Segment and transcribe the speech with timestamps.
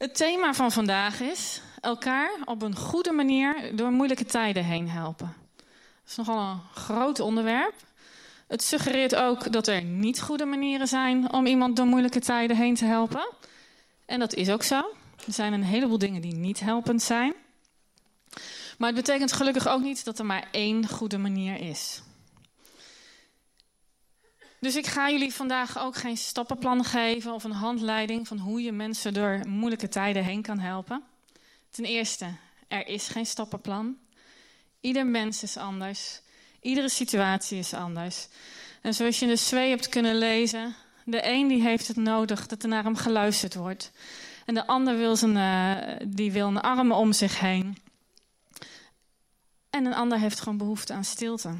[0.00, 5.34] Het thema van vandaag is elkaar op een goede manier door moeilijke tijden heen helpen.
[5.56, 5.64] Dat
[6.06, 7.74] is nogal een groot onderwerp.
[8.48, 12.74] Het suggereert ook dat er niet goede manieren zijn om iemand door moeilijke tijden heen
[12.74, 13.28] te helpen.
[14.06, 14.76] En dat is ook zo.
[15.26, 17.34] Er zijn een heleboel dingen die niet helpend zijn.
[18.78, 22.02] Maar het betekent gelukkig ook niet dat er maar één goede manier is.
[24.60, 28.72] Dus ik ga jullie vandaag ook geen stappenplan geven of een handleiding van hoe je
[28.72, 31.02] mensen door moeilijke tijden heen kan helpen.
[31.70, 32.26] Ten eerste,
[32.68, 33.96] er is geen stappenplan.
[34.80, 36.20] Ieder mens is anders.
[36.60, 38.28] Iedere situatie is anders.
[38.82, 42.46] En zoals je in de twee hebt kunnen lezen, de een die heeft het nodig
[42.46, 43.90] dat er naar hem geluisterd wordt.
[44.46, 47.78] En de ander wil, zijn, uh, die wil een armen om zich heen.
[49.70, 51.54] En een ander heeft gewoon behoefte aan stilte.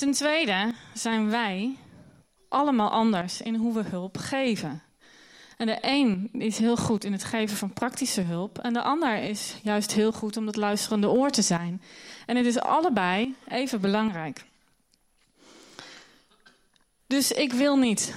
[0.00, 1.76] Ten tweede zijn wij
[2.48, 4.82] allemaal anders in hoe we hulp geven.
[5.56, 8.58] En de een is heel goed in het geven van praktische hulp.
[8.58, 11.82] En de ander is juist heel goed om dat luisterende oor te zijn.
[12.26, 14.44] En het is allebei even belangrijk.
[17.06, 18.14] Dus ik wil niet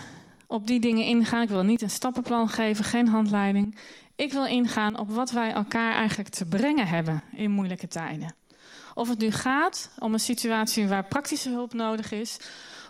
[0.47, 1.41] op die dingen ingaan.
[1.41, 3.77] Ik wil niet een stappenplan geven, geen handleiding.
[4.15, 8.35] Ik wil ingaan op wat wij elkaar eigenlijk te brengen hebben in moeilijke tijden.
[8.93, 12.37] Of het nu gaat om een situatie waar praktische hulp nodig is,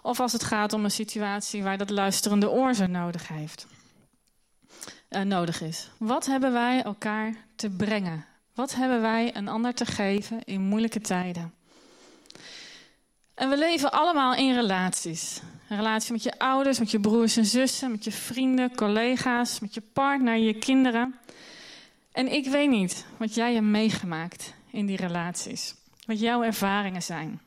[0.01, 3.67] of als het gaat om een situatie waar dat luisterende oor zo nodig heeft.
[5.09, 5.89] Uh, nodig is.
[5.97, 8.25] Wat hebben wij elkaar te brengen?
[8.53, 11.53] Wat hebben wij een ander te geven in moeilijke tijden?
[13.33, 15.41] En we leven allemaal in relaties.
[15.69, 19.73] Een relatie met je ouders, met je broers en zussen, met je vrienden, collega's, met
[19.73, 21.15] je partner, je kinderen.
[22.11, 25.75] En ik weet niet wat jij hebt meegemaakt in die relaties.
[26.05, 27.41] Wat jouw ervaringen zijn.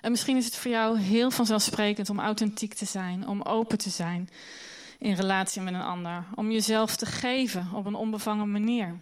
[0.00, 3.90] En misschien is het voor jou heel vanzelfsprekend om authentiek te zijn, om open te
[3.90, 4.28] zijn
[4.98, 9.00] in relatie met een ander, om jezelf te geven op een onbevangen manier.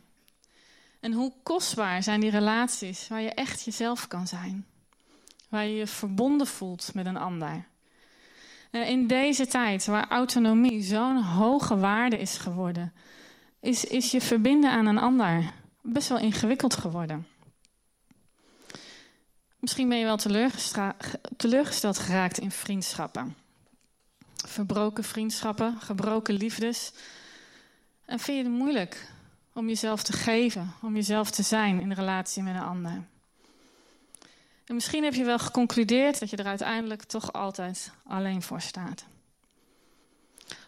[1.00, 4.66] En hoe kostbaar zijn die relaties waar je echt jezelf kan zijn,
[5.48, 7.64] waar je je verbonden voelt met een ander.
[8.70, 12.92] In deze tijd waar autonomie zo'n hoge waarde is geworden,
[13.60, 15.52] is, is je verbinden aan een ander
[15.82, 17.26] best wel ingewikkeld geworden.
[19.60, 20.16] Misschien ben je wel
[21.36, 23.36] teleurgesteld geraakt in vriendschappen.
[24.46, 26.92] Verbroken vriendschappen, gebroken liefdes.
[28.04, 29.08] En vind je het moeilijk
[29.52, 33.04] om jezelf te geven, om jezelf te zijn in relatie met een ander.
[34.64, 39.04] En misschien heb je wel geconcludeerd dat je er uiteindelijk toch altijd alleen voor staat.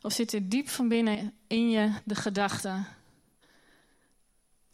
[0.02, 2.84] Of zit er diep van binnen in je de gedachte: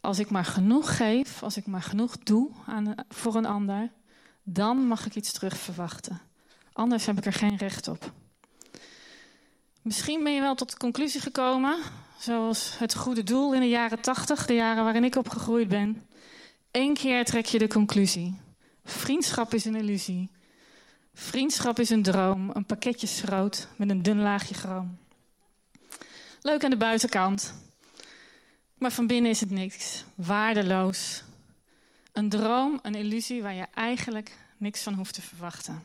[0.01, 3.91] als ik maar genoeg geef, als ik maar genoeg doe aan, voor een ander,
[4.53, 6.21] dan mag ik iets terug verwachten.
[6.73, 8.11] Anders heb ik er geen recht op.
[9.81, 11.77] Misschien ben je wel tot de conclusie gekomen,
[12.19, 16.07] zoals het goede doel in de jaren tachtig, de jaren waarin ik opgegroeid ben.
[16.71, 18.39] Eén keer trek je de conclusie.
[18.83, 20.29] Vriendschap is een illusie.
[21.13, 24.97] Vriendschap is een droom, een pakketje schroot met een dun laagje chroom.
[26.41, 27.53] Leuk aan de buitenkant,
[28.77, 30.03] maar van binnen is het niks.
[30.15, 31.23] Waardeloos,
[32.13, 35.81] een droom, een illusie waar je eigenlijk niks van hoeft te verwachten.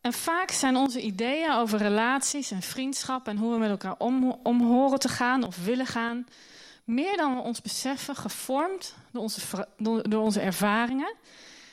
[0.00, 4.40] En vaak zijn onze ideeën over relaties en vriendschap en hoe we met elkaar om,
[4.98, 6.26] te gaan of willen gaan,
[6.84, 9.68] meer dan we ons beseffen, gevormd door onze,
[10.02, 11.14] door onze ervaringen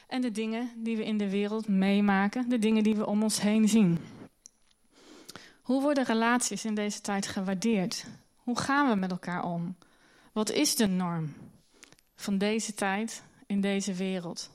[0.07, 3.41] en de dingen die we in de wereld meemaken, de dingen die we om ons
[3.41, 3.99] heen zien.
[5.61, 8.05] Hoe worden relaties in deze tijd gewaardeerd?
[8.35, 9.75] Hoe gaan we met elkaar om?
[10.31, 11.33] Wat is de norm?
[12.17, 14.49] Van deze tijd in deze wereld?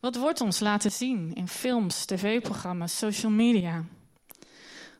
[0.00, 3.84] Wat wordt ons laten zien in films, tv-programma's, social media?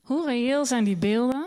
[0.02, 1.46] Hoe reëel zijn die beelden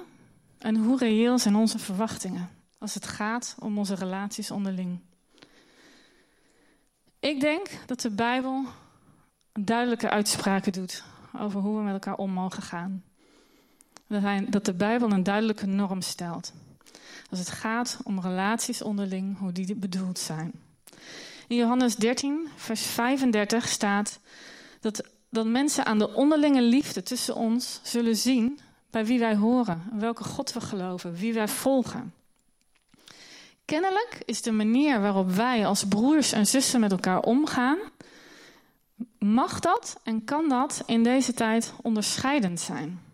[0.57, 4.99] en hoe reëel zijn onze verwachtingen als het gaat om onze relaties onderling?
[7.19, 8.65] Ik denk dat de Bijbel
[9.53, 11.03] duidelijke uitspraken doet
[11.39, 13.03] over hoe we met elkaar om mogen gaan.
[14.49, 16.53] Dat de Bijbel een duidelijke norm stelt
[17.29, 20.51] als het gaat om relaties onderling, hoe die bedoeld zijn.
[21.47, 24.19] In Johannes 13, vers 35 staat
[24.79, 29.83] dat, dat mensen aan de onderlinge liefde tussen ons zullen zien bij wie wij horen,
[29.93, 32.13] welke God we geloven, wie wij volgen.
[33.65, 37.77] Kennelijk is de manier waarop wij als broers en zussen met elkaar omgaan,
[39.19, 43.06] mag dat en kan dat in deze tijd onderscheidend zijn.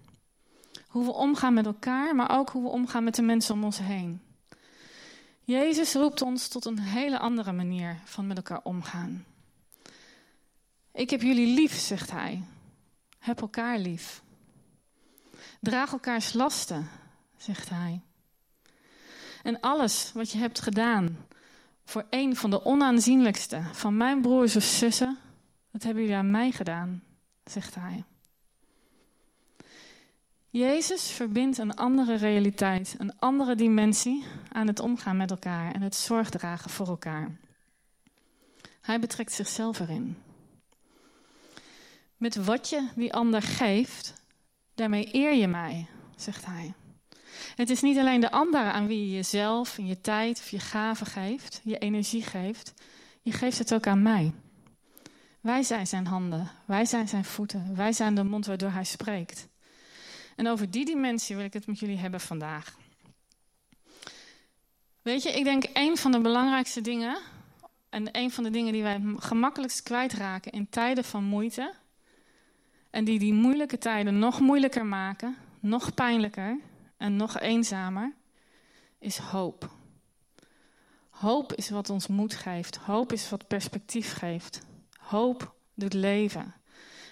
[0.94, 3.78] Hoe we omgaan met elkaar, maar ook hoe we omgaan met de mensen om ons
[3.78, 4.22] heen.
[5.44, 9.26] Jezus roept ons tot een hele andere manier van met elkaar omgaan.
[10.92, 12.44] Ik heb jullie lief, zegt hij.
[13.20, 14.22] Heb elkaar lief.
[15.60, 16.90] Draag elkaars lasten,
[17.38, 18.02] zegt hij.
[19.44, 21.18] En alles wat je hebt gedaan
[21.86, 25.18] voor een van de onaanzienlijkste van mijn broers of zussen,
[25.72, 27.04] dat hebben jullie aan mij gedaan,
[27.46, 28.04] zegt hij.
[30.54, 35.96] Jezus verbindt een andere realiteit, een andere dimensie aan het omgaan met elkaar en het
[35.96, 37.32] zorgdragen voor elkaar.
[38.82, 40.18] Hij betrekt zichzelf erin.
[42.18, 44.14] Met wat je die ander geeft,
[44.76, 46.74] daarmee eer je mij, zegt hij.
[47.56, 50.60] Het is niet alleen de ander aan wie je jezelf en je tijd of je
[50.60, 52.74] gaven geeft, je energie geeft.
[53.22, 54.34] Je geeft het ook aan mij.
[55.42, 59.52] Wij zijn zijn handen, wij zijn zijn voeten, wij zijn de mond waardoor hij spreekt.
[60.36, 62.78] En over die dimensie wil ik het met jullie hebben vandaag.
[65.02, 67.18] Weet je, ik denk een van de belangrijkste dingen,
[67.90, 71.74] en een van de dingen die wij gemakkelijkst kwijtraken in tijden van moeite,
[72.90, 76.60] en die die moeilijke tijden nog moeilijker maken, nog pijnlijker
[76.98, 78.14] en nog eenzamer,
[79.00, 79.72] is hoop.
[81.10, 82.76] Hoop is wat ons moed geeft.
[82.76, 84.66] Hoop is wat perspectief geeft.
[85.00, 86.54] Hoop doet leven.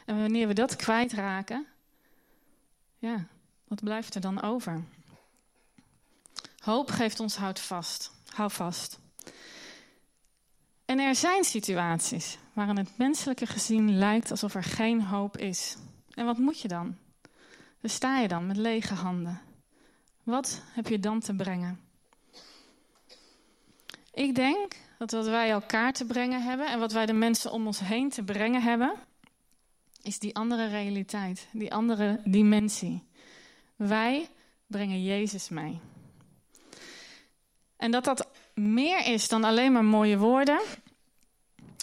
[0.06, 1.68] En wanneer we dat kwijtraken,
[3.02, 3.26] ja,
[3.68, 4.84] wat blijft er dan over?
[6.60, 8.12] Hoop geeft ons hout vast.
[8.34, 9.00] Hou vast.
[10.86, 15.78] En er zijn situaties waarin het menselijke gezien lijkt alsof er geen hoop is.
[16.14, 16.98] En wat moet je dan?
[17.82, 19.42] Daar sta je dan met lege handen.
[20.24, 21.80] Wat heb je dan te brengen?
[24.14, 27.66] Ik denk dat wat wij elkaar te brengen hebben en wat wij de mensen om
[27.66, 28.94] ons heen te brengen hebben,
[30.02, 33.04] is die andere realiteit, die andere dimensie.
[33.76, 34.30] Wij
[34.68, 35.80] brengen Jezus mee.
[37.78, 40.60] En dat dat meer is dan alleen maar mooie woorden,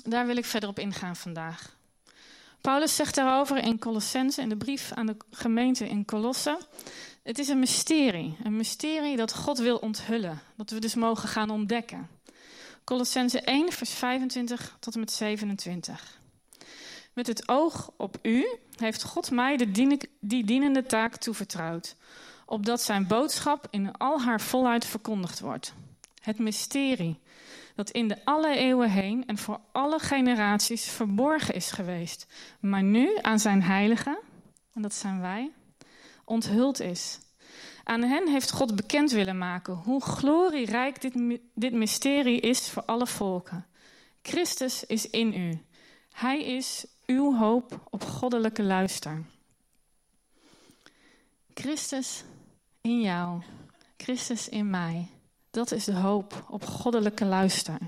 [0.05, 1.77] daar wil ik verder op ingaan vandaag.
[2.61, 6.59] Paulus zegt daarover in Colossense, in de brief aan de gemeente in Colosse.
[7.23, 8.37] Het is een mysterie.
[8.45, 10.41] Een mysterie dat God wil onthullen.
[10.57, 12.09] Dat we dus mogen gaan ontdekken.
[12.85, 16.18] Colossense 1, vers 25 tot en met 27.
[17.19, 21.97] Met het oog op u heeft God mij de die dienende taak toevertrouwd,
[22.47, 25.75] opdat zijn boodschap in al haar volheid verkondigd wordt.
[26.23, 27.21] Het mysterie
[27.75, 32.27] dat in de alle eeuwen heen en voor alle generaties verborgen is geweest,
[32.61, 34.19] maar nu aan zijn heiligen,
[34.75, 35.53] en dat zijn wij,
[36.25, 37.19] onthuld is.
[37.85, 43.07] Aan hen heeft God bekend willen maken hoe glorierijk dit, dit mysterie is voor alle
[43.07, 43.67] volken.
[44.23, 45.63] Christus is in u.
[46.11, 49.25] Hij is uw hoop op goddelijke luister.
[51.55, 52.25] Christus
[52.81, 53.43] in jou,
[53.97, 55.09] Christus in mij.
[55.51, 57.79] Dat is de hoop op goddelijke luister.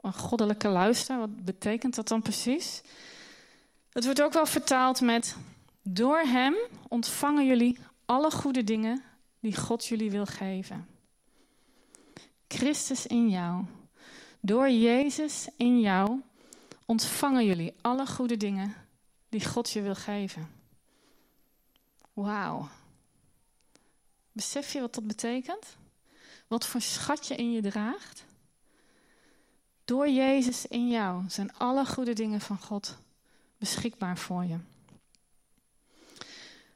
[0.00, 2.82] Een goddelijke luister, wat betekent dat dan precies?
[3.92, 5.36] Het wordt ook wel vertaald met:
[5.82, 6.54] Door Hem
[6.88, 9.02] ontvangen jullie alle goede dingen
[9.40, 10.88] die God jullie wil geven.
[12.48, 13.64] Christus in jou.
[14.40, 16.20] Door Jezus in jou
[16.86, 18.74] ontvangen jullie alle goede dingen
[19.28, 20.50] die God je wil geven.
[22.12, 22.68] Wauw.
[24.32, 25.76] Besef je wat dat betekent?
[26.46, 28.24] Wat voor schat je in je draagt?
[29.84, 32.96] Door Jezus in jou zijn alle goede dingen van God
[33.58, 34.58] beschikbaar voor je.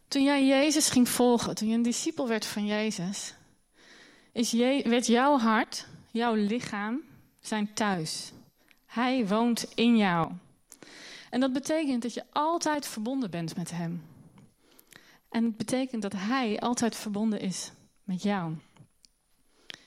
[0.09, 3.35] Toen jij Jezus ging volgen, toen je een discipel werd van Jezus,
[4.33, 7.01] is je, werd jouw hart, jouw lichaam,
[7.41, 8.33] zijn thuis.
[8.89, 10.33] Hij woont in jou.
[11.31, 14.05] En dat betekent dat je altijd verbonden bent met Hem.
[15.29, 17.71] En het betekent dat Hij altijd verbonden is
[18.05, 18.55] met jou.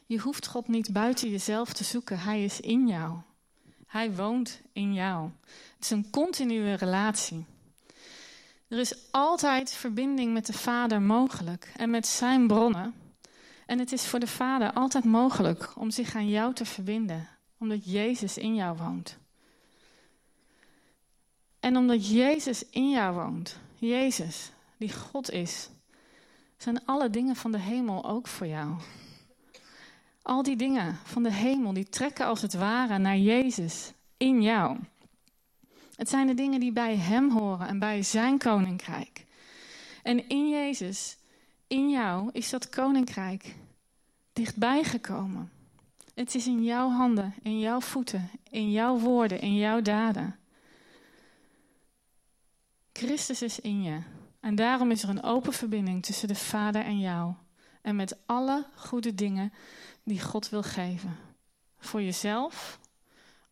[0.06, 2.20] Je hoeft God niet buiten jezelf te zoeken.
[2.20, 3.18] Hij is in jou.
[3.88, 5.30] Hij woont in jou.
[5.76, 7.46] Het is een continue relatie.
[8.68, 12.94] Er is altijd verbinding met de Vader mogelijk en met zijn bronnen.
[13.66, 17.28] En het is voor de Vader altijd mogelijk om zich aan jou te verbinden,
[17.62, 19.18] omdat Jezus in jou woont.
[21.60, 25.70] En omdat Jezus in jou woont, Jezus, die God is,
[26.58, 28.76] zijn alle dingen van de hemel ook voor jou.
[30.22, 34.78] Al die dingen van de hemel, die trekken als het ware naar Jezus in jou.
[35.96, 39.26] Het zijn de dingen die bij Hem horen en bij Zijn koninkrijk.
[40.04, 41.18] En in Jezus,
[41.68, 43.56] in jou, is dat koninkrijk
[44.34, 45.61] dichtbij gekomen.
[46.14, 50.40] Het is in jouw handen, in jouw voeten, in jouw woorden, in jouw daden.
[52.94, 54.02] Christus is in je.
[54.40, 57.34] En daarom is er een open verbinding tussen de Vader en jou.
[57.82, 59.54] En met alle goede dingen
[60.04, 61.18] die God wil geven.
[61.78, 62.80] Voor jezelf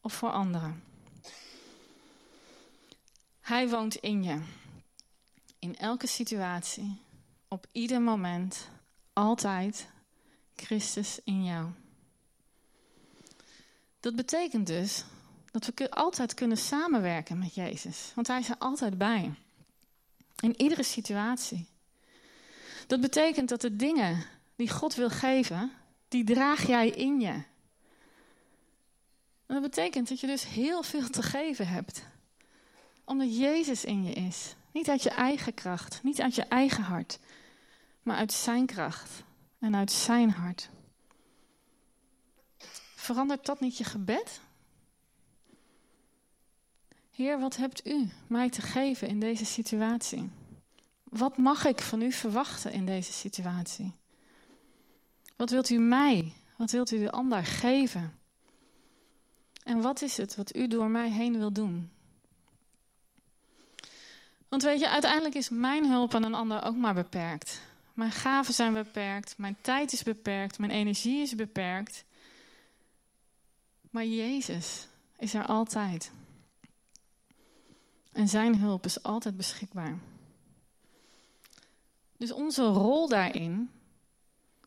[0.02, 0.84] of voor anderen.
[3.42, 4.42] Hij woont in je.
[5.60, 7.02] In elke situatie,
[7.48, 8.70] op ieder moment,
[9.14, 9.90] altijd
[10.56, 11.68] Christus in jou.
[14.00, 15.04] Dat betekent dus
[15.52, 19.34] dat we altijd kunnen samenwerken met Jezus, want Hij is er altijd bij.
[20.40, 21.68] In iedere situatie.
[22.88, 24.26] Dat betekent dat de dingen
[24.56, 25.72] die God wil geven,
[26.08, 27.44] die draag jij in je.
[29.46, 32.06] En dat betekent dat je dus heel veel te geven hebt.
[33.06, 34.56] Omdat Jezus in je is.
[34.72, 37.20] Niet uit je eigen kracht, niet uit je eigen hart,
[38.04, 39.24] maar uit Zijn kracht
[39.60, 40.70] en uit Zijn hart.
[43.00, 44.42] Verandert dat niet je gebed?
[47.12, 50.30] Heer, wat hebt u mij te geven in deze situatie?
[51.04, 53.94] Wat mag ik van u verwachten in deze situatie?
[55.36, 58.20] Wat wilt u mij, wat wilt u de ander geven?
[59.64, 61.92] En wat is het wat u door mij heen wil doen?
[64.48, 67.62] Want weet je, uiteindelijk is mijn hulp aan een ander ook maar beperkt.
[67.94, 72.08] Mijn gaven zijn beperkt, mijn tijd is beperkt, mijn energie is beperkt.
[73.90, 76.12] Maar Jezus is er altijd.
[78.12, 80.00] En zijn hulp is altijd beschikbaar.
[82.18, 83.72] Dus onze rol daarin,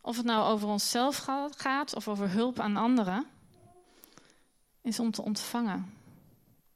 [0.01, 1.17] of het nou over onszelf
[1.57, 3.27] gaat of over hulp aan anderen,
[4.81, 5.95] is om te ontvangen.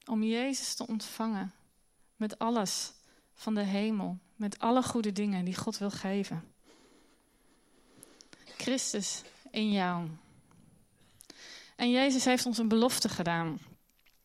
[0.05, 1.53] Om Jezus te ontvangen
[2.15, 2.93] met alles
[3.33, 6.51] van de hemel, met alle goede dingen die God wil geven.
[8.57, 10.09] Christus in jou.
[11.77, 13.59] En Jezus heeft ons een belofte gedaan.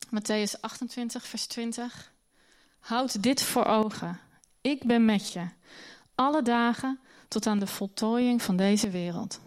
[0.07, 2.13] Matthäus 28, vers 20.
[2.79, 4.21] Houd dit voor ogen.
[4.61, 5.47] Ik ben met je.
[6.15, 9.41] Alle dagen tot aan de voltooiing van deze wereld.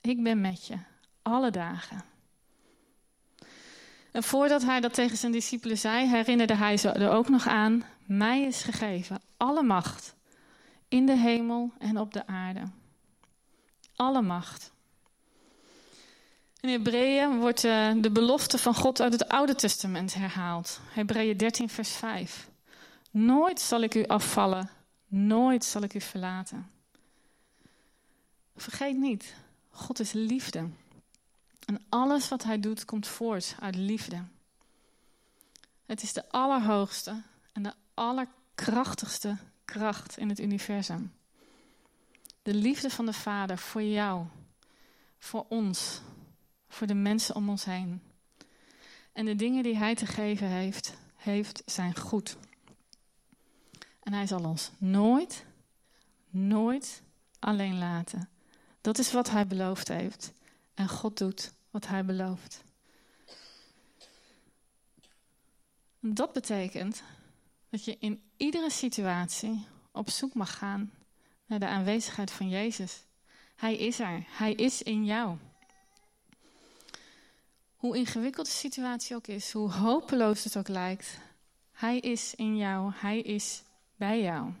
[0.00, 0.74] Ik ben met je.
[1.22, 2.04] Alle dagen.
[4.12, 7.84] En voordat hij dat tegen zijn discipelen zei, herinnerde hij ze er ook nog aan:
[8.06, 10.14] Mij is gegeven alle macht
[10.88, 12.62] in de hemel en op de aarde.
[13.96, 14.72] Alle macht.
[16.60, 20.80] In Hebreeën wordt uh, de belofte van God uit het Oude Testament herhaald.
[20.90, 22.50] Hebreeën 13, vers 5.
[23.10, 24.70] Nooit zal ik u afvallen,
[25.06, 26.70] nooit zal ik u verlaten.
[28.56, 29.34] Vergeet niet,
[29.70, 30.68] God is liefde.
[31.64, 34.24] En alles wat hij doet komt voort uit liefde.
[35.86, 37.22] Het is de allerhoogste
[37.52, 41.12] en de allerkrachtigste kracht in het universum.
[42.42, 44.24] De liefde van de Vader voor jou,
[45.18, 46.00] voor ons,
[46.68, 48.02] voor de mensen om ons heen.
[49.12, 52.36] En de dingen die Hij te geven heeft, heeft zijn goed.
[54.02, 55.44] En Hij zal ons nooit,
[56.30, 57.02] nooit
[57.38, 58.28] alleen laten.
[58.80, 60.32] Dat is wat Hij beloofd heeft.
[60.74, 62.64] En God doet wat Hij belooft.
[66.00, 67.02] Dat betekent
[67.70, 70.92] dat je in iedere situatie op zoek mag gaan
[71.46, 73.04] naar de aanwezigheid van Jezus.
[73.56, 74.24] Hij is er.
[74.26, 75.36] Hij is in jou.
[77.78, 81.18] Hoe ingewikkeld de situatie ook is, hoe hopeloos het ook lijkt,
[81.72, 83.62] Hij is in jou, Hij is
[83.96, 84.52] bij jou.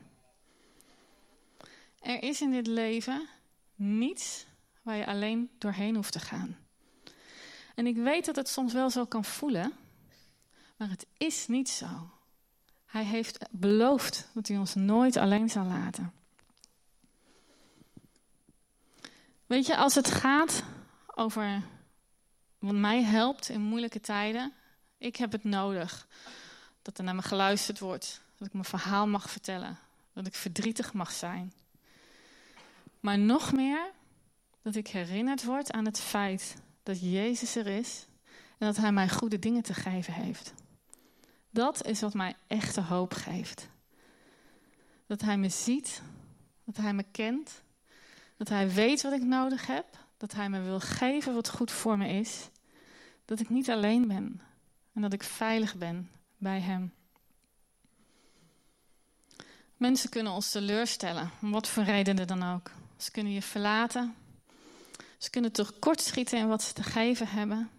[2.00, 3.28] Er is in dit leven
[3.74, 4.46] niets
[4.82, 6.56] waar je alleen doorheen hoeft te gaan.
[7.74, 9.72] En ik weet dat het soms wel zo kan voelen,
[10.76, 12.10] maar het is niet zo.
[12.86, 16.12] Hij heeft beloofd dat hij ons nooit alleen zal laten.
[19.46, 20.64] Weet je, als het gaat
[21.14, 21.62] over
[22.58, 24.52] wat mij helpt in moeilijke tijden,
[24.98, 26.06] ik heb het nodig
[26.82, 29.78] dat er naar me geluisterd wordt, dat ik mijn verhaal mag vertellen,
[30.12, 31.52] dat ik verdrietig mag zijn.
[33.00, 33.90] Maar nog meer
[34.62, 38.06] dat ik herinnerd word aan het feit dat Jezus er is
[38.58, 40.54] en dat Hij mij goede dingen te geven heeft.
[41.50, 43.68] Dat is wat mij echte hoop geeft.
[45.06, 46.02] Dat Hij me ziet,
[46.64, 47.62] dat Hij me kent,
[48.36, 49.86] dat Hij weet wat ik nodig heb,
[50.18, 52.48] dat Hij me wil geven wat goed voor me is,
[53.24, 54.40] dat ik niet alleen ben
[54.94, 56.92] en dat ik veilig ben bij Hem.
[59.76, 62.70] Mensen kunnen ons teleurstellen, om wat voor redenen dan ook.
[62.96, 64.14] Ze kunnen je verlaten,
[65.18, 67.70] ze kunnen tekortschieten in wat ze te geven hebben.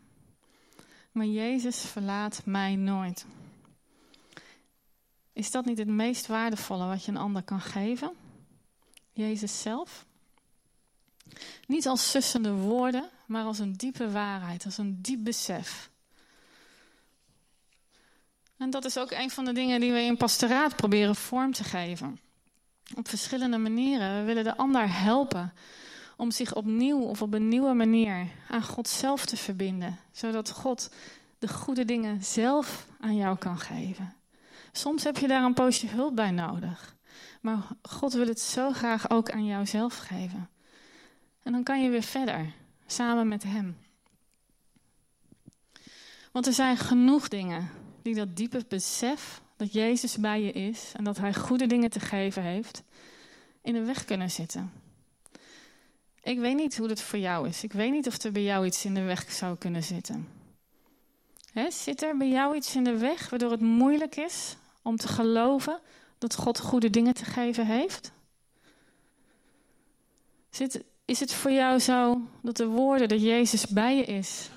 [1.11, 3.25] Maar Jezus verlaat mij nooit.
[5.33, 8.11] Is dat niet het meest waardevolle wat je een ander kan geven?
[9.11, 10.05] Jezus zelf?
[11.67, 15.89] Niet als sussende woorden, maar als een diepe waarheid, als een diep besef.
[18.57, 21.63] En dat is ook een van de dingen die we in pastoraat proberen vorm te
[21.63, 22.19] geven.
[22.95, 24.19] Op verschillende manieren.
[24.19, 25.53] We willen de ander helpen
[26.17, 30.89] om zich opnieuw of op een nieuwe manier aan God zelf te verbinden, zodat God
[31.39, 34.13] de goede dingen zelf aan jou kan geven.
[34.71, 36.95] Soms heb je daar een poosje hulp bij nodig.
[37.41, 40.49] Maar God wil het zo graag ook aan jouzelf geven.
[41.49, 42.53] En dan kan je weer verder,
[42.85, 43.77] samen met Hem.
[46.31, 47.69] Want er zijn genoeg dingen
[48.01, 51.99] die dat diepe besef dat Jezus bij je is en dat Hij goede dingen te
[51.99, 52.83] geven heeft,
[53.61, 54.71] in de weg kunnen zitten.
[56.21, 57.63] Ik weet niet hoe dat voor jou is.
[57.63, 60.27] Ik weet niet of er bij jou iets in de weg zou kunnen zitten.
[61.69, 65.79] zit er bij jou iets in de weg waardoor het moeilijk is om te geloven
[66.17, 68.11] dat God goede dingen te geven heeft?
[70.49, 74.49] Zit, is het voor jou zo dat de woorden dat Jezus bij je is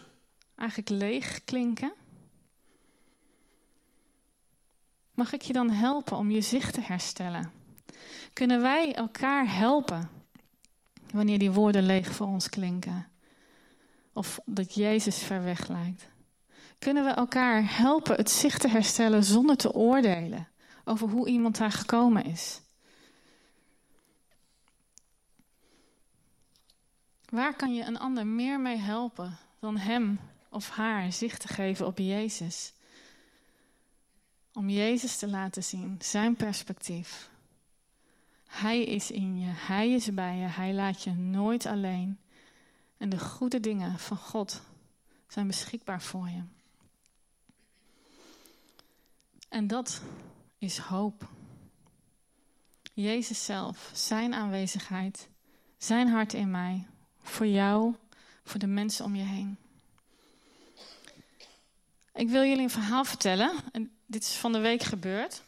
[0.57, 1.93] eigenlijk leeg klinken?
[5.15, 7.53] Mag ik je dan helpen om je zicht te herstellen?
[8.33, 10.11] Kunnen wij elkaar helpen
[11.13, 13.09] wanneer die woorden leeg voor ons klinken?
[14.13, 16.09] Of dat Jezus ver weg lijkt?
[16.79, 20.49] Kunnen we elkaar helpen het zicht te herstellen zonder te oordelen
[20.85, 22.61] over hoe iemand daar gekomen is?
[27.33, 31.87] Waar kan je een ander meer mee helpen dan hem of haar zicht te geven
[31.87, 32.73] op Jezus?
[34.53, 37.31] Om Jezus te laten zien, zijn perspectief.
[38.47, 42.19] Hij is in je, Hij is bij je, Hij laat je nooit alleen.
[42.97, 44.63] En de goede dingen van God
[45.29, 46.43] zijn beschikbaar voor je.
[49.49, 50.03] En dat
[50.59, 51.29] is hoop.
[52.95, 55.29] Jezus zelf, Zijn aanwezigheid,
[55.79, 56.87] Zijn hart in mij,
[57.23, 57.95] voor jou,
[58.45, 59.57] voor de mensen om je heen.
[62.15, 63.53] Ik wil jullie een verhaal vertellen.
[63.73, 65.43] En dit is van de week gebeurd.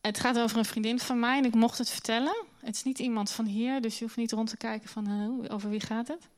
[0.00, 2.44] Het gaat over een vriendin van mij en ik mocht het vertellen.
[2.58, 5.52] Het is niet iemand van hier, dus je hoeft niet rond te kijken van uh,
[5.52, 6.28] over wie gaat het.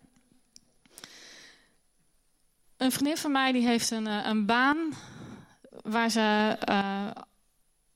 [2.77, 4.93] Een vriendin van mij die heeft een, eh, een baan
[5.83, 7.11] waar ze, uh,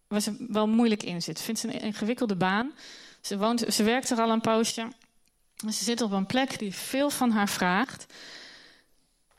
[0.09, 1.41] waar ze wel moeilijk in zit.
[1.41, 2.73] Vindt ze een ingewikkelde baan.
[3.21, 4.88] Ze, woont, ze werkt er al een poosje.
[5.57, 8.07] Ze zit op een plek die veel van haar vraagt.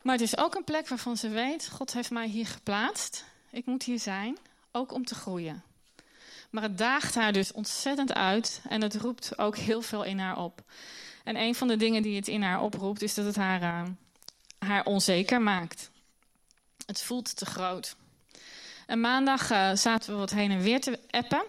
[0.01, 3.25] Maar het is ook een plek waarvan ze weet: God heeft mij hier geplaatst.
[3.51, 4.37] Ik moet hier zijn,
[4.71, 5.63] ook om te groeien.
[6.49, 10.37] Maar het daagt haar dus ontzettend uit en het roept ook heel veel in haar
[10.37, 10.61] op.
[11.23, 13.83] En een van de dingen die het in haar oproept, is dat het haar, uh,
[14.59, 15.89] haar onzeker maakt.
[16.85, 17.95] Het voelt te groot.
[18.85, 21.43] En maandag uh, zaten we wat heen en weer te appen.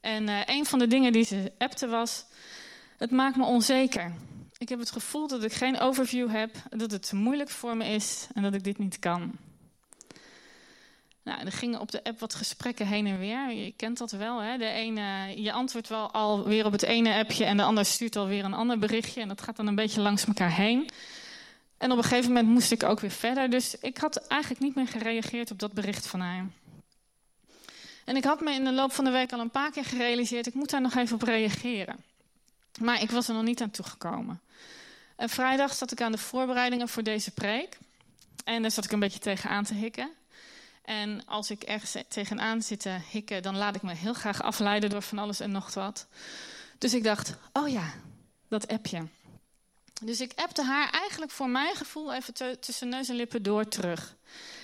[0.00, 2.24] En uh, een van de dingen die ze appte was:
[3.00, 4.12] Het maakt me onzeker.
[4.58, 7.84] Ik heb het gevoel dat ik geen overview heb, dat het te moeilijk voor me
[7.84, 9.32] is en dat ik dit niet kan.
[11.22, 13.50] Nou, er gingen op de app wat gesprekken heen en weer.
[13.52, 14.38] Je kent dat wel.
[14.38, 14.58] Hè?
[14.58, 18.44] De ene, je antwoordt wel alweer op het ene appje en de ander stuurt alweer
[18.44, 19.20] een ander berichtje.
[19.20, 20.88] En dat gaat dan een beetje langs elkaar heen.
[21.78, 23.50] En op een gegeven moment moest ik ook weer verder.
[23.50, 26.46] Dus ik had eigenlijk niet meer gereageerd op dat bericht van haar.
[28.04, 30.46] En ik had me in de loop van de week al een paar keer gerealiseerd,
[30.46, 32.09] ik moet daar nog even op reageren.
[32.80, 34.40] Maar ik was er nog niet aan toegekomen.
[35.16, 37.78] En vrijdag zat ik aan de voorbereidingen voor deze preek.
[38.44, 40.10] En daar zat ik een beetje tegenaan te hikken.
[40.84, 44.90] En als ik ergens tegenaan zit te hikken, dan laat ik me heel graag afleiden
[44.90, 46.06] door van alles en nog wat.
[46.78, 47.92] Dus ik dacht, oh ja,
[48.48, 49.06] dat appje.
[50.02, 54.16] Dus ik appte haar eigenlijk voor mijn gevoel even tussen neus en lippen door terug.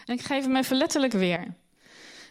[0.04, 1.54] En ik geef hem even letterlijk weer.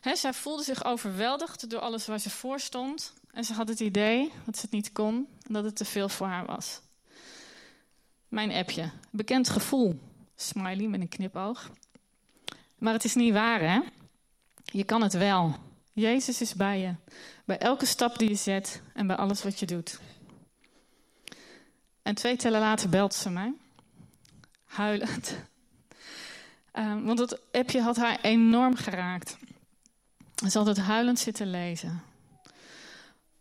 [0.05, 3.13] He, zij voelde zich overweldigd door alles waar ze voor stond.
[3.31, 6.09] En ze had het idee dat ze het niet kon en dat het te veel
[6.09, 6.81] voor haar was.
[8.27, 8.89] Mijn appje.
[9.09, 9.99] Bekend gevoel.
[10.35, 11.71] Smiley met een knipoog.
[12.77, 13.79] Maar het is niet waar, hè?
[14.63, 15.55] Je kan het wel.
[15.93, 16.95] Jezus is bij je.
[17.45, 19.99] Bij elke stap die je zet en bij alles wat je doet.
[22.01, 23.53] En twee tellen later belt ze mij.
[24.65, 25.35] Huilend.
[26.73, 29.37] Um, want dat appje had haar enorm geraakt.
[30.35, 32.03] Ze had het huilend zitten lezen.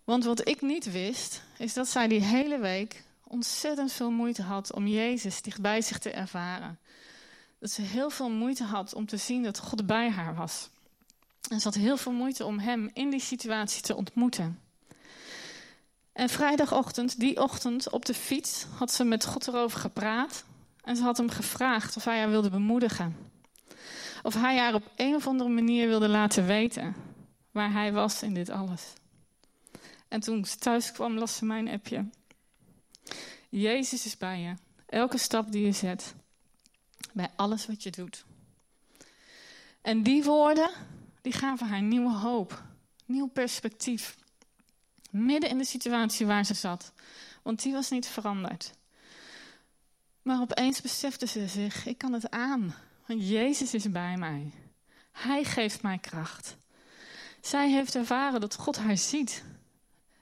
[0.04, 4.72] Want wat ik niet wist, is dat zij die hele week ontzettend veel moeite had
[4.72, 6.78] om Jezus dichtbij zich te ervaren.
[7.58, 10.68] Dat ze heel veel moeite had om te zien dat God bij haar was.
[11.50, 14.60] En ze had heel veel moeite om hem in die situatie te ontmoeten.
[16.12, 20.44] En vrijdagochtend, die ochtend op de fiets, had ze met God erover gepraat.
[20.84, 23.16] En ze had hem gevraagd of hij haar wilde bemoedigen.
[24.24, 26.94] Of hij haar op een of andere manier wilde laten weten
[27.50, 28.92] waar hij was in dit alles.
[30.08, 32.06] En toen ze thuis kwam, las ze mijn appje.
[33.48, 34.54] Jezus is bij je.
[34.86, 36.14] Elke stap die je zet.
[37.12, 38.24] Bij alles wat je doet.
[39.82, 40.70] En die woorden,
[41.22, 42.62] die gaven haar nieuwe hoop.
[43.06, 44.16] Nieuw perspectief.
[45.10, 46.92] Midden in de situatie waar ze zat.
[47.42, 48.72] Want die was niet veranderd.
[50.22, 52.74] Maar opeens besefte ze zich, ik kan het aan.
[53.06, 54.52] Want Jezus is bij mij.
[55.12, 56.56] Hij geeft mij kracht.
[57.40, 59.44] Zij heeft ervaren dat God haar ziet.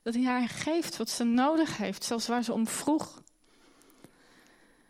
[0.02, 3.22] Dat hij haar geeft wat ze nodig heeft, zelfs waar ze om vroeg.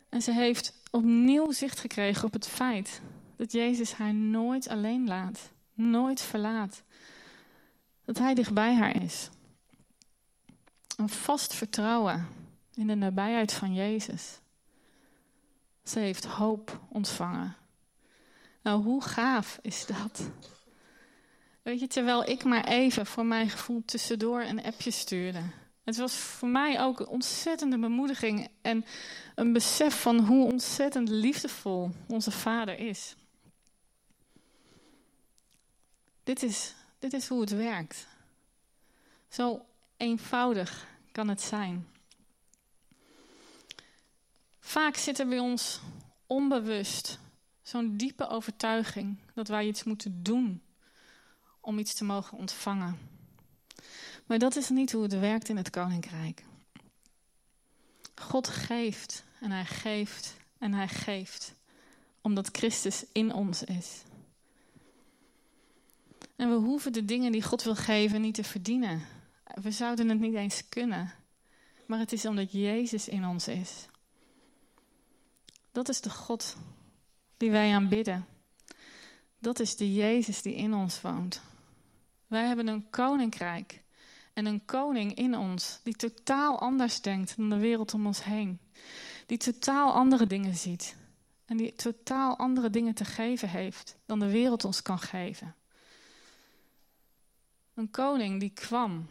[0.09, 3.01] En ze heeft opnieuw zicht gekregen op het feit
[3.37, 6.83] dat Jezus haar nooit alleen laat, nooit verlaat.
[8.05, 9.31] Dat hij dichtbij haar is.
[10.97, 12.29] Een vast vertrouwen
[12.75, 14.41] in de nabijheid van Jezus.
[15.85, 17.57] Ze heeft hoop ontvangen.
[18.63, 20.31] Nou, hoe gaaf is dat?
[21.63, 25.43] Weet je, terwijl ik maar even voor mijn gevoel tussendoor een appje stuurde.
[25.85, 28.85] Het was voor mij ook een ontzettende bemoediging en
[29.35, 33.17] een besef van hoe ontzettend liefdevol onze Vader is.
[36.23, 38.07] Dit is, dit is hoe het werkt.
[39.29, 39.65] Zo
[39.97, 41.89] eenvoudig kan het zijn.
[44.61, 45.81] Vaak zit er bij ons
[46.27, 47.19] onbewust
[47.63, 50.63] zo'n diepe overtuiging dat wij iets moeten doen
[51.61, 52.99] om iets te mogen ontvangen.
[54.27, 56.45] Maar dat is niet hoe het werkt in het koninkrijk.
[58.15, 61.55] God geeft en hij geeft en hij geeft,
[62.21, 64.03] omdat Christus in ons is.
[66.37, 69.03] En we hoeven de dingen die God wil geven niet te verdienen.
[69.55, 71.13] We zouden het niet eens kunnen.
[71.87, 73.87] Maar het is omdat Jezus in ons is.
[75.73, 76.57] Dat is de God
[77.43, 78.27] die wij aanbidden.
[79.39, 81.43] Dat is de Jezus die in ons woont.
[82.27, 83.83] Wij hebben een koninkrijk
[84.33, 88.59] en een koning in ons die totaal anders denkt dan de wereld om ons heen.
[89.27, 90.97] Die totaal andere dingen ziet
[91.45, 95.55] en die totaal andere dingen te geven heeft dan de wereld ons kan geven.
[97.75, 99.07] Een koning die kwam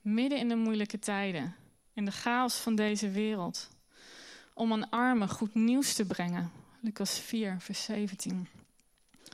[0.00, 1.54] midden in de moeilijke tijden,
[1.92, 3.68] in de chaos van deze wereld,
[4.54, 6.60] om aan armen goed nieuws te brengen.
[6.82, 8.48] Lucas 4, vers 17.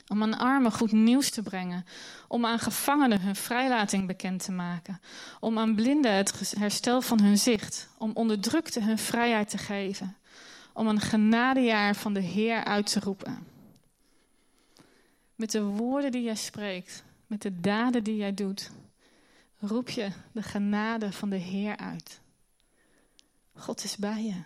[0.07, 1.85] Om aan armen goed nieuws te brengen.
[2.27, 5.01] Om aan gevangenen hun vrijlating bekend te maken.
[5.39, 7.89] Om aan blinden het herstel van hun zicht.
[7.97, 10.17] Om onderdrukten hun vrijheid te geven.
[10.73, 13.47] Om een genadejaar van de Heer uit te roepen.
[15.35, 18.71] Met de woorden die jij spreekt, met de daden die jij doet,
[19.59, 22.19] roep je de genade van de Heer uit.
[23.53, 24.43] God is bij je.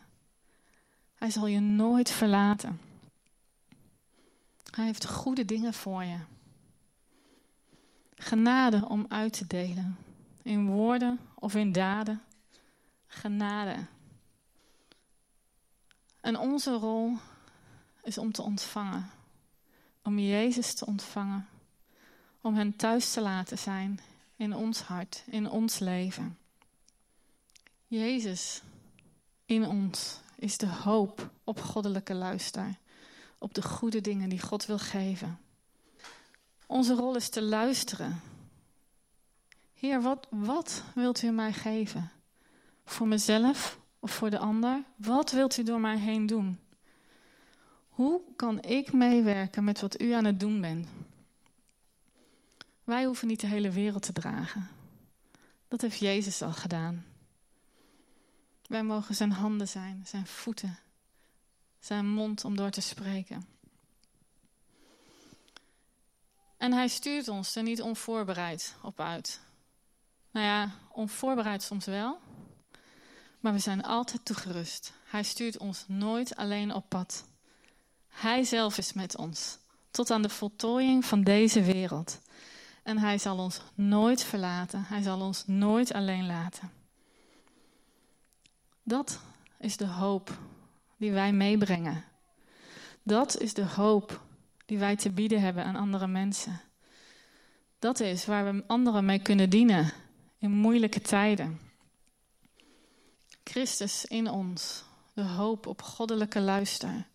[1.15, 2.90] Hij zal je nooit verlaten.
[4.71, 6.17] Hij heeft goede dingen voor je.
[8.15, 9.97] Genade om uit te delen.
[10.41, 12.21] In woorden of in daden.
[13.07, 13.85] Genade.
[16.21, 17.17] En onze rol
[18.03, 19.09] is om te ontvangen.
[20.03, 21.47] Om Jezus te ontvangen.
[22.41, 23.99] Om Hem thuis te laten zijn
[24.35, 26.37] in ons hart, in ons leven.
[27.87, 28.61] Jezus
[29.45, 32.79] in ons is de hoop op goddelijke luister
[33.41, 35.39] op de goede dingen die God wil geven.
[36.67, 38.21] Onze rol is te luisteren.
[39.73, 42.11] Heer, wat, wat wilt u mij geven?
[42.85, 44.83] Voor mezelf of voor de ander?
[44.95, 46.59] Wat wilt u door mij heen doen?
[47.89, 50.87] Hoe kan ik meewerken met wat u aan het doen bent?
[52.83, 54.67] Wij hoeven niet de hele wereld te dragen.
[55.67, 57.05] Dat heeft Jezus al gedaan.
[58.65, 60.77] Wij mogen zijn handen zijn, zijn voeten,
[61.81, 63.45] zijn mond om door te spreken.
[66.57, 69.41] En hij stuurt ons er niet onvoorbereid op uit.
[70.31, 72.19] Nou ja, onvoorbereid soms wel,
[73.39, 74.93] maar we zijn altijd toegerust.
[75.03, 77.25] Hij stuurt ons nooit alleen op pad.
[78.07, 79.57] Hij zelf is met ons,
[79.91, 82.21] tot aan de voltooiing van deze wereld.
[82.83, 86.71] En hij zal ons nooit verlaten, hij zal ons nooit alleen laten.
[88.83, 89.19] Dat
[89.57, 90.37] is de hoop
[91.01, 92.03] die wij meebrengen.
[93.03, 94.21] Dat is de hoop
[94.65, 96.61] die wij te bieden hebben aan andere mensen.
[97.79, 99.93] Dat is waar we anderen mee kunnen dienen
[100.37, 101.59] in moeilijke tijden.
[103.43, 104.83] Christus in ons,
[105.13, 107.07] de hoop op goddelijke luister.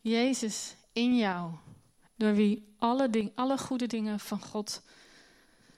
[0.00, 1.52] Jezus in jou,
[2.16, 4.82] door wie alle, ding, alle goede dingen van God,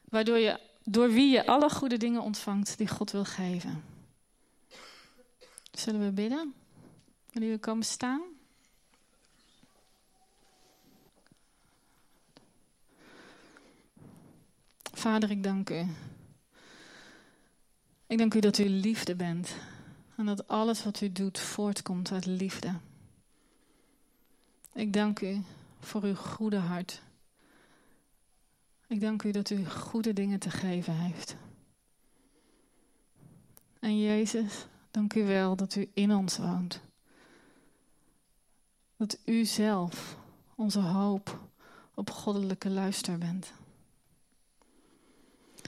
[0.04, 3.84] waardoor je, door wie je alle goede dingen ontvangt die God wil geven.
[5.72, 6.54] Zullen we bidden?
[7.34, 8.22] Willen jullie komen staan?
[14.92, 15.86] Vader, ik dank u.
[18.06, 19.56] Ik dank u dat u liefde bent
[20.16, 22.74] en dat alles wat u doet voortkomt uit liefde.
[24.72, 25.42] Ik dank u
[25.80, 27.02] voor uw goede hart.
[28.86, 31.36] Ik dank u dat u goede dingen te geven heeft.
[33.78, 36.83] En Jezus, dank u wel dat u in ons woont.
[39.04, 40.16] Dat u zelf
[40.54, 41.40] onze hoop
[41.94, 43.52] op goddelijke luister bent.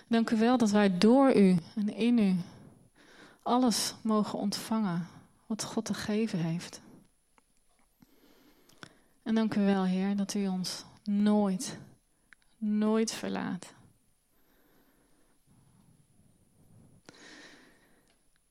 [0.07, 2.37] Dank u wel dat wij door u en in u
[3.43, 5.07] alles mogen ontvangen
[5.47, 6.81] wat God te geven heeft.
[9.23, 11.79] En dank u wel, Heer, dat u ons nooit,
[12.59, 13.75] nooit verlaat.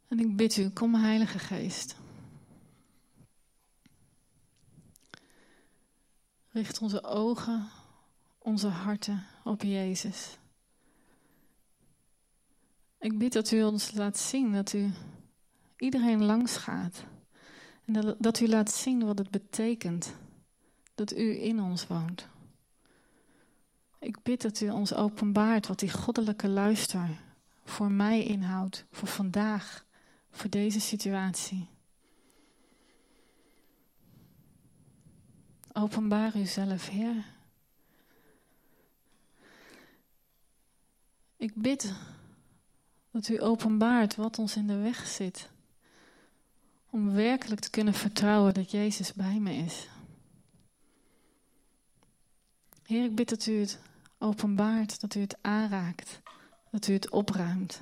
[0.07, 1.95] En ik bid u, kom Heilige Geest.
[6.55, 7.69] Richt onze ogen,
[8.39, 10.37] onze harten op Jezus.
[12.99, 14.91] Ik bid dat u ons laat zien dat u
[15.77, 17.05] iedereen langs gaat.
[17.85, 20.15] En dat, dat u laat zien wat het betekent
[20.93, 22.27] dat u in ons woont.
[23.99, 27.09] Ik bid dat u ons openbaart wat die goddelijke luister
[27.63, 29.85] voor mij inhoudt, voor vandaag,
[30.31, 31.74] voor deze situatie.
[35.77, 37.25] Openbaar uzelf, Heer.
[41.37, 41.93] Ik bid
[43.11, 45.49] dat u openbaart wat ons in de weg zit.
[46.89, 49.87] Om werkelijk te kunnen vertrouwen dat Jezus bij me is.
[52.85, 53.79] Heer, ik bid dat u het
[54.17, 56.21] openbaart, dat u het aanraakt,
[56.71, 57.81] dat u het opruimt.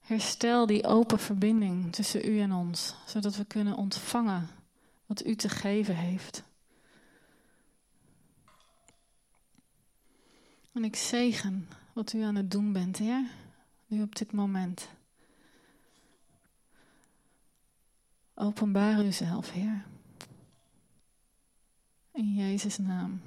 [0.00, 4.57] Herstel die open verbinding tussen u en ons, zodat we kunnen ontvangen
[5.08, 6.42] wat u te geven heeft.
[10.72, 13.30] En ik zegen wat u aan het doen bent, Heer,
[13.86, 14.88] nu op dit moment.
[18.34, 19.84] Openbaar uzelf, Heer.
[22.12, 23.20] In Jezus' naam.